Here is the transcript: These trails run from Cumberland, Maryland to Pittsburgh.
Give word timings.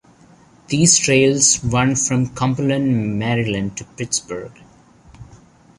These 0.69 0.97
trails 0.97 1.63
run 1.63 1.95
from 1.95 2.29
Cumberland, 2.29 3.19
Maryland 3.19 3.77
to 3.77 3.83
Pittsburgh. 3.85 4.59